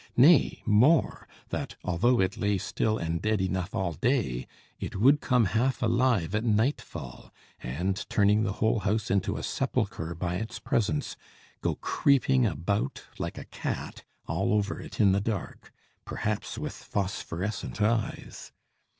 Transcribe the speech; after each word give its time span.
nay 0.17 0.63
more, 0.65 1.27
that, 1.49 1.75
although 1.83 2.19
it 2.19 2.35
lay 2.35 2.57
still 2.57 2.97
and 2.97 3.21
dead 3.21 3.39
enough 3.39 3.75
all 3.75 3.93
day, 3.93 4.47
it 4.79 4.95
would 4.95 5.21
come 5.21 5.45
half 5.45 5.79
alive 5.83 6.33
at 6.33 6.43
nightfall, 6.43 7.31
and, 7.61 8.09
turning 8.09 8.41
the 8.41 8.53
whole 8.53 8.79
house 8.79 9.11
into 9.11 9.37
a 9.37 9.43
sepulchre 9.43 10.15
by 10.15 10.37
its 10.37 10.57
presence, 10.57 11.15
go 11.61 11.75
creeping 11.75 12.47
about 12.47 13.03
like 13.19 13.37
a 13.37 13.45
cat 13.45 14.03
all 14.25 14.53
over 14.53 14.81
it 14.81 14.99
in 14.99 15.11
the 15.11 15.21
dark 15.21 15.71
perhaps 16.03 16.57
with 16.57 16.73
phosphorescent 16.73 17.79
eyes? 17.79 18.51